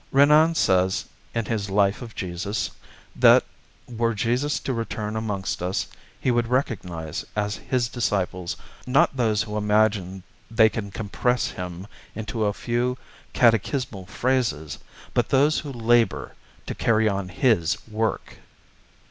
Renan 0.11 0.55
says, 0.55 1.05
in 1.35 1.45
his 1.45 1.69
Life 1.69 2.01
of 2.01 2.15
Jesus, 2.15 2.71
that 3.15 3.45
"were 3.87 4.15
Jesus 4.15 4.57
to 4.61 4.73
return 4.73 5.15
amongst 5.15 5.61
us 5.61 5.85
He 6.19 6.31
would 6.31 6.47
recognise 6.47 7.23
as 7.35 7.57
His 7.57 7.87
disciples, 7.87 8.57
not 8.87 9.15
those 9.15 9.43
who 9.43 9.57
imagine 9.57 10.23
they 10.49 10.69
can 10.69 10.89
compress 10.89 11.49
Him 11.49 11.85
into 12.15 12.45
a 12.45 12.51
few 12.51 12.97
catechismal 13.35 14.07
phrases, 14.07 14.79
but 15.13 15.29
those 15.29 15.59
who 15.59 15.71
labour 15.71 16.33
to 16.65 16.73
carry 16.73 17.07
on 17.07 17.29
His 17.29 17.77
work." 17.87 18.39